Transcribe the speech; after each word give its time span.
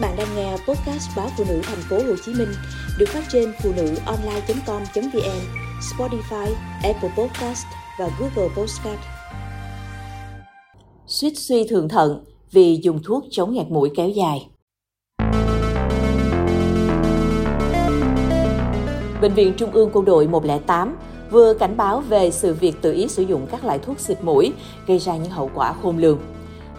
Các 0.00 0.08
bạn 0.08 0.16
đang 0.16 0.36
nghe 0.36 0.52
podcast 0.52 1.16
báo 1.16 1.28
phụ 1.38 1.44
nữ 1.48 1.60
thành 1.62 1.78
phố 1.78 1.96
Hồ 1.96 2.14
Chí 2.24 2.32
Minh 2.34 2.48
được 2.98 3.08
phát 3.08 3.24
trên 3.28 3.52
phụ 3.62 3.72
nữ 3.76 3.94
online.com.vn, 4.06 5.40
Spotify, 5.80 6.52
Apple 6.82 7.10
Podcast 7.18 7.66
và 7.98 8.10
Google 8.18 8.54
Podcast. 8.56 9.00
Suýt 11.06 11.32
suy 11.36 11.66
thượng 11.68 11.88
thận 11.88 12.24
vì 12.52 12.80
dùng 12.82 13.00
thuốc 13.04 13.24
chống 13.30 13.54
ngạt 13.54 13.66
mũi 13.70 13.90
kéo 13.96 14.08
dài. 14.08 14.48
Bệnh 19.20 19.34
viện 19.34 19.54
Trung 19.56 19.70
ương 19.72 19.90
Quân 19.92 20.04
đội 20.04 20.26
108 20.28 20.96
vừa 21.30 21.54
cảnh 21.54 21.76
báo 21.76 22.00
về 22.00 22.30
sự 22.30 22.54
việc 22.54 22.74
tự 22.82 22.92
ý 22.92 23.08
sử 23.08 23.22
dụng 23.22 23.46
các 23.50 23.64
loại 23.64 23.78
thuốc 23.78 24.00
xịt 24.00 24.18
mũi 24.22 24.52
gây 24.86 24.98
ra 24.98 25.16
những 25.16 25.30
hậu 25.30 25.50
quả 25.54 25.74
khôn 25.82 25.98
lường. 25.98 26.18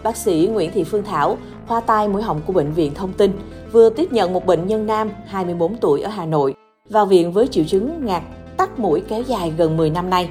Bác 0.02 0.16
sĩ 0.16 0.48
Nguyễn 0.52 0.70
Thị 0.72 0.84
Phương 0.84 1.04
Thảo, 1.04 1.38
khoa 1.66 1.80
tai 1.80 2.08
mũi 2.08 2.22
họng 2.22 2.40
của 2.46 2.52
bệnh 2.52 2.72
viện 2.72 2.94
thông 2.94 3.12
tin, 3.12 3.32
vừa 3.72 3.90
tiếp 3.90 4.12
nhận 4.12 4.32
một 4.32 4.46
bệnh 4.46 4.66
nhân 4.66 4.86
nam 4.86 5.10
24 5.26 5.76
tuổi 5.76 6.00
ở 6.00 6.10
Hà 6.10 6.26
Nội 6.26 6.54
vào 6.90 7.06
viện 7.06 7.32
với 7.32 7.46
triệu 7.46 7.64
chứng 7.64 8.06
ngạt 8.06 8.22
tắc 8.56 8.78
mũi 8.78 9.02
kéo 9.08 9.22
dài 9.22 9.52
gần 9.56 9.76
10 9.76 9.90
năm 9.90 10.10
nay. 10.10 10.28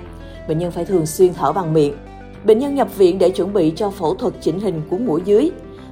Bệnh 0.47 0.59
nhân 0.59 0.71
phải 0.71 0.85
thường 0.85 1.05
xuyên 1.05 1.33
thở 1.33 1.53
bằng 1.53 1.73
miệng. 1.73 1.93
Bệnh 2.43 2.59
nhân 2.59 2.75
nhập 2.75 2.97
viện 2.97 3.19
để 3.19 3.29
chuẩn 3.29 3.53
bị 3.53 3.73
cho 3.75 3.89
phẫu 3.89 4.15
thuật 4.15 4.33
chỉnh 4.41 4.59
hình 4.59 4.81
của 4.89 4.97
mũi 4.97 5.21
dưới. 5.25 5.51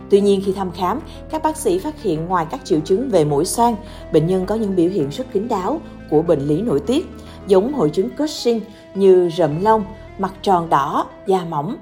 Tuy 0.09 0.21
nhiên 0.21 0.41
khi 0.45 0.53
thăm 0.53 0.71
khám, 0.71 0.99
các 1.29 1.43
bác 1.43 1.57
sĩ 1.57 1.79
phát 1.79 2.01
hiện 2.01 2.25
ngoài 2.25 2.45
các 2.51 2.65
triệu 2.65 2.79
chứng 2.79 3.09
về 3.09 3.25
mũi 3.25 3.45
xoang, 3.45 3.75
bệnh 4.13 4.27
nhân 4.27 4.45
có 4.45 4.55
những 4.55 4.75
biểu 4.75 4.89
hiện 4.89 5.09
rất 5.09 5.31
kín 5.33 5.47
đáo 5.47 5.81
của 6.09 6.21
bệnh 6.21 6.47
lý 6.47 6.61
nội 6.61 6.79
tiết, 6.79 7.05
giống 7.47 7.73
hội 7.73 7.89
chứng 7.89 8.09
Cushing 8.17 8.61
như 8.95 9.29
rậm 9.37 9.63
lông, 9.63 9.85
mặt 10.17 10.33
tròn 10.41 10.69
đỏ, 10.69 11.07
da 11.27 11.45
mỏng, 11.49 11.77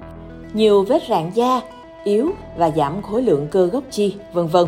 nhiều 0.52 0.82
vết 0.82 1.02
rạn 1.08 1.30
da, 1.34 1.60
yếu 2.04 2.30
và 2.56 2.70
giảm 2.70 3.02
khối 3.02 3.22
lượng 3.22 3.48
cơ 3.50 3.66
gốc 3.66 3.84
chi, 3.90 4.14
vân 4.32 4.46
vân. 4.46 4.66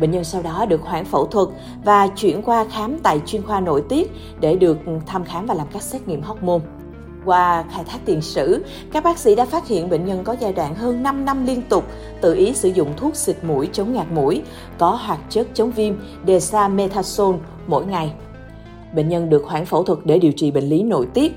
Bệnh 0.00 0.10
nhân 0.10 0.24
sau 0.24 0.42
đó 0.42 0.66
được 0.68 0.82
hoãn 0.82 1.04
phẫu 1.04 1.26
thuật 1.26 1.48
và 1.84 2.06
chuyển 2.06 2.42
qua 2.42 2.64
khám 2.70 2.98
tại 2.98 3.20
chuyên 3.26 3.42
khoa 3.42 3.60
nội 3.60 3.82
tiết 3.88 4.10
để 4.40 4.56
được 4.56 4.78
thăm 5.06 5.24
khám 5.24 5.46
và 5.46 5.54
làm 5.54 5.66
các 5.72 5.82
xét 5.82 6.08
nghiệm 6.08 6.22
hormone. 6.22 6.60
Qua 7.24 7.64
khai 7.72 7.84
thác 7.84 7.98
tiền 8.04 8.20
sử, 8.20 8.64
các 8.92 9.04
bác 9.04 9.18
sĩ 9.18 9.34
đã 9.34 9.44
phát 9.44 9.68
hiện 9.68 9.88
bệnh 9.88 10.04
nhân 10.04 10.24
có 10.24 10.36
giai 10.40 10.52
đoạn 10.52 10.74
hơn 10.74 11.02
5 11.02 11.24
năm 11.24 11.46
liên 11.46 11.62
tục 11.62 11.84
tự 12.20 12.34
ý 12.34 12.54
sử 12.54 12.68
dụng 12.68 12.88
thuốc 12.96 13.16
xịt 13.16 13.36
mũi 13.42 13.68
chống 13.72 13.92
ngạt 13.92 14.06
mũi 14.12 14.42
có 14.78 14.90
hoạt 14.90 15.18
chất 15.28 15.46
chống 15.54 15.70
viêm 15.70 15.94
dexamethasone 16.26 17.38
mỗi 17.66 17.86
ngày. 17.86 18.12
Bệnh 18.94 19.08
nhân 19.08 19.30
được 19.30 19.44
hoãn 19.44 19.66
phẫu 19.66 19.84
thuật 19.84 19.98
để 20.04 20.18
điều 20.18 20.32
trị 20.32 20.50
bệnh 20.50 20.64
lý 20.64 20.82
nội 20.82 21.06
tiết. 21.14 21.32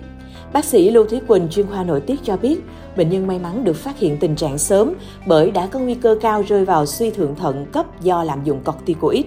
Bác 0.54 0.66
sĩ 0.66 0.92
Lưu 0.92 1.06
Thúy 1.06 1.20
Quỳnh, 1.28 1.48
chuyên 1.50 1.68
khoa 1.68 1.84
nội 1.84 2.02
tiết 2.02 2.20
cho 2.24 2.38
biết, 2.38 2.62
bệnh 2.98 3.10
nhân 3.10 3.28
may 3.28 3.40
mắn 3.40 3.64
được 3.64 3.76
phát 3.76 4.00
hiện 4.00 4.18
tình 4.20 4.36
trạng 4.36 4.58
sớm 4.58 4.94
bởi 5.26 5.52
đã 5.52 5.68
có 5.68 5.80
nguy 5.80 5.96
cơ 5.96 6.18
cao 6.22 6.44
rơi 6.48 6.66
vào 6.66 6.86
suy 6.86 7.12
thượng 7.12 7.36
thận 7.36 7.66
cấp 7.72 8.02
do 8.02 8.24
lạm 8.24 8.44
dụng 8.44 8.60
corticoid. 8.66 9.26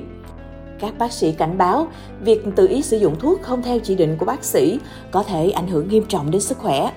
Các 0.80 0.98
bác 0.98 1.12
sĩ 1.12 1.32
cảnh 1.32 1.58
báo, 1.58 1.88
việc 2.20 2.44
tự 2.56 2.68
ý 2.68 2.82
sử 2.82 2.98
dụng 2.98 3.16
thuốc 3.18 3.42
không 3.42 3.62
theo 3.62 3.78
chỉ 3.78 3.94
định 3.94 4.16
của 4.18 4.26
bác 4.26 4.44
sĩ 4.44 4.78
có 5.10 5.22
thể 5.22 5.50
ảnh 5.50 5.68
hưởng 5.68 5.88
nghiêm 5.88 6.04
trọng 6.08 6.30
đến 6.30 6.40
sức 6.40 6.58
khỏe. 6.58 6.92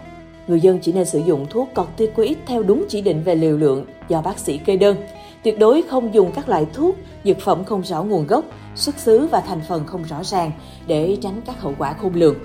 Người 0.48 0.60
dân 0.60 0.80
chỉ 0.80 0.94
nên 0.94 1.06
sử 1.06 1.20
dụng 1.20 1.46
thuốc 1.50 1.70
corticoid 1.76 2.38
theo 2.46 2.64
đúng 2.64 2.86
chỉ 2.90 3.02
định 3.02 3.24
về 3.24 3.36
liều 3.36 3.58
lượng 3.58 3.86
do 4.10 4.22
bác 4.22 4.40
sĩ 4.40 4.58
kê 4.58 4.76
đơn. 4.76 4.96
Tuyệt 5.44 5.60
đối 5.60 5.82
không 5.82 6.14
dùng 6.14 6.32
các 6.32 6.50
loại 6.50 6.66
thuốc, 6.74 6.96
dược 7.24 7.40
phẩm 7.40 7.64
không 7.64 7.84
rõ 7.84 8.04
nguồn 8.04 8.28
gốc, 8.28 8.46
xuất 8.76 9.00
xứ 9.00 9.28
và 9.32 9.42
thành 9.42 9.62
phần 9.68 9.84
không 9.86 10.04
rõ 10.04 10.24
ràng 10.24 10.52
để 10.88 11.18
tránh 11.22 11.42
các 11.46 11.62
hậu 11.62 11.74
quả 11.78 11.94
khôn 11.94 12.16
lường. 12.16 12.36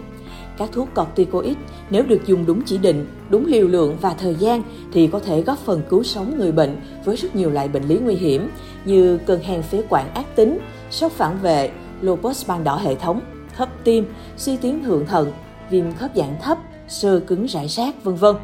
Các 0.59 0.69
thuốc 0.73 0.89
corticoid 0.95 1.57
nếu 1.91 2.05
được 2.07 2.27
dùng 2.27 2.47
đúng 2.47 2.63
chỉ 2.63 2.79
định, 2.79 3.07
đúng 3.31 3.47
liều 3.47 3.69
lượng 3.69 3.97
và 4.01 4.15
thời 4.15 4.35
gian 4.35 4.63
thì 4.93 5.07
có 5.07 5.19
thể 5.19 5.43
góp 5.43 5.59
phần 5.59 5.83
cứu 5.91 6.03
sống 6.03 6.39
người 6.39 6.53
bệnh 6.53 6.77
với 7.05 7.17
rất 7.17 7.37
nhiều 7.37 7.51
loại 7.51 7.69
bệnh 7.69 7.83
lý 7.83 7.99
nguy 7.99 8.15
hiểm 8.15 8.49
như 8.85 9.19
cơn 9.27 9.41
hen 9.41 9.63
phế 9.63 9.83
quản 9.89 10.15
ác 10.15 10.37
tính, 10.37 10.59
sốc 10.91 11.13
phản 11.13 11.39
vệ, 11.43 11.71
lupus 12.01 12.49
ban 12.49 12.65
đỏ 12.65 12.77
hệ 12.77 12.95
thống, 12.95 13.21
thấp 13.57 13.69
tim, 13.85 14.07
suy 14.37 14.57
tuyến 14.57 14.83
thượng 14.83 15.07
thận, 15.07 15.33
viêm 15.71 15.95
khớp 15.95 16.11
dạng 16.17 16.37
thấp, 16.43 16.59
sơ 16.89 17.21
cứng 17.21 17.47
rải 17.47 17.69
rác, 17.69 18.05
vân 18.05 18.15
vân. 18.15 18.37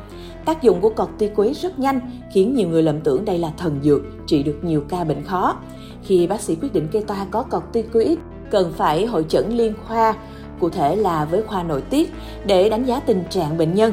Tác 0.45 0.63
dụng 0.63 0.81
của 0.81 0.91
corticoid 0.91 1.63
rất 1.63 1.79
nhanh 1.79 2.01
khiến 2.33 2.55
nhiều 2.55 2.69
người 2.69 2.83
lầm 2.83 3.01
tưởng 3.01 3.25
đây 3.25 3.39
là 3.39 3.53
thần 3.59 3.81
dược 3.83 4.03
trị 4.27 4.43
được 4.43 4.59
nhiều 4.63 4.85
ca 4.89 5.05
bệnh 5.05 5.25
khó. 5.25 5.57
Khi 6.03 6.27
bác 6.27 6.41
sĩ 6.41 6.55
quyết 6.55 6.73
định 6.73 6.89
kê 6.89 7.01
toa 7.01 7.27
có 7.31 7.43
corticoid, 7.43 8.19
cần 8.51 8.73
phải 8.73 9.07
hội 9.07 9.25
chẩn 9.29 9.57
liên 9.57 9.75
khoa 9.87 10.15
cụ 10.61 10.71
thể 10.71 10.97
là 10.97 11.25
với 11.25 11.43
khoa 11.43 11.63
nội 11.63 11.83
tiết 11.91 12.13
để 12.47 12.69
đánh 12.69 12.85
giá 12.85 13.01
tình 13.01 13.23
trạng 13.31 13.59
bệnh 13.59 13.75
nhân. 13.75 13.93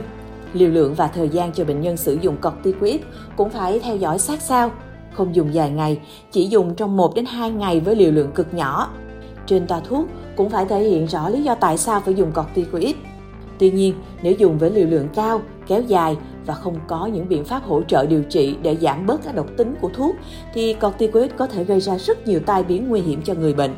Liều 0.54 0.70
lượng 0.70 0.94
và 0.94 1.08
thời 1.08 1.30
gian 1.30 1.54
cho 1.54 1.66
bệnh 1.66 1.82
nhân 1.82 1.98
sử 1.98 2.18
dụng 2.22 2.38
corticoid 2.42 3.02
cũng 3.36 3.50
phải 3.50 3.80
theo 3.80 3.98
dõi 3.98 4.20
sát 4.20 4.42
sao, 4.42 4.72
không 5.14 5.36
dùng 5.36 5.54
dài 5.54 5.70
ngày, 5.70 6.00
chỉ 6.32 6.48
dùng 6.48 6.76
trong 6.76 6.98
1 6.98 7.16
đến 7.16 7.26
2 7.26 7.52
ngày 7.52 7.80
với 7.80 7.96
liều 7.96 8.12
lượng 8.12 8.32
cực 8.32 8.54
nhỏ. 8.54 8.90
Trên 9.46 9.68
toa 9.68 9.80
thuốc 9.80 10.08
cũng 10.36 10.50
phải 10.50 10.66
thể 10.66 10.84
hiện 10.84 11.06
rõ 11.06 11.30
lý 11.30 11.44
do 11.44 11.56
tại 11.56 11.78
sao 11.78 12.02
phải 12.02 12.14
dùng 12.14 12.32
corticoid. 12.32 12.96
Tuy 13.60 13.72
nhiên, 13.72 13.94
nếu 14.22 14.34
dùng 14.34 14.58
với 14.58 14.72
liều 14.72 14.88
lượng 14.88 15.08
cao, 15.16 15.42
kéo 15.68 15.82
dài 15.82 16.18
và 16.46 16.54
không 16.54 16.76
có 16.88 17.06
những 17.06 17.30
biện 17.30 17.46
pháp 17.46 17.64
hỗ 17.64 17.82
trợ 17.84 18.06
điều 18.06 18.24
trị 18.24 18.56
để 18.62 18.76
giảm 18.82 19.06
bớt 19.06 19.24
các 19.24 19.36
độc 19.36 19.48
tính 19.58 19.76
của 19.82 19.90
thuốc 19.94 20.16
thì 20.54 20.74
corticoid 20.74 21.32
có 21.38 21.48
thể 21.48 21.64
gây 21.64 21.80
ra 21.80 21.98
rất 21.98 22.28
nhiều 22.28 22.40
tai 22.40 22.64
biến 22.64 22.90
nguy 22.90 23.02
hiểm 23.02 23.22
cho 23.22 23.34
người 23.34 23.54
bệnh. 23.54 23.76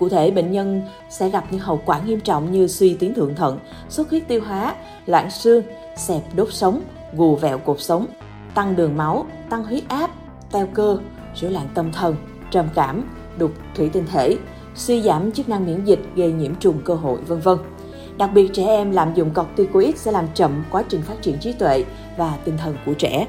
Cụ 0.00 0.08
thể, 0.08 0.30
bệnh 0.30 0.52
nhân 0.52 0.82
sẽ 1.10 1.28
gặp 1.28 1.44
những 1.50 1.60
hậu 1.60 1.80
quả 1.84 2.00
nghiêm 2.00 2.20
trọng 2.20 2.52
như 2.52 2.66
suy 2.66 2.94
tuyến 2.94 3.14
thượng 3.14 3.34
thận, 3.34 3.58
xuất 3.88 4.10
huyết 4.10 4.28
tiêu 4.28 4.40
hóa, 4.46 4.74
loãng 5.06 5.30
xương, 5.30 5.62
xẹp 5.96 6.22
đốt 6.34 6.48
sống, 6.52 6.82
gù 7.16 7.36
vẹo 7.36 7.58
cột 7.58 7.80
sống, 7.80 8.06
tăng 8.54 8.76
đường 8.76 8.96
máu, 8.96 9.26
tăng 9.50 9.64
huyết 9.64 9.88
áp, 9.88 10.10
teo 10.52 10.66
cơ, 10.74 10.98
rối 11.34 11.50
loạn 11.50 11.68
tâm 11.74 11.92
thần, 11.92 12.16
trầm 12.50 12.68
cảm, 12.74 13.04
đục 13.38 13.50
thủy 13.74 13.90
tinh 13.92 14.04
thể, 14.12 14.36
suy 14.74 15.02
giảm 15.02 15.32
chức 15.32 15.48
năng 15.48 15.66
miễn 15.66 15.84
dịch 15.84 16.00
gây 16.16 16.32
nhiễm 16.32 16.54
trùng 16.54 16.80
cơ 16.84 16.94
hội, 16.94 17.20
vân 17.26 17.40
vân. 17.40 17.58
Đặc 18.18 18.30
biệt 18.34 18.50
trẻ 18.52 18.66
em 18.66 18.90
lạm 18.90 19.14
dụng 19.14 19.30
corticoid 19.34 19.96
sẽ 19.96 20.12
làm 20.12 20.26
chậm 20.34 20.64
quá 20.70 20.82
trình 20.88 21.02
phát 21.02 21.22
triển 21.22 21.38
trí 21.38 21.52
tuệ 21.52 21.84
và 22.16 22.38
tinh 22.44 22.56
thần 22.58 22.76
của 22.86 22.94
trẻ. 22.94 23.26